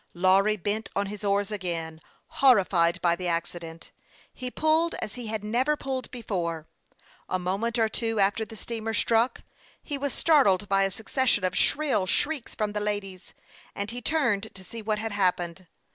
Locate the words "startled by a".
10.11-10.89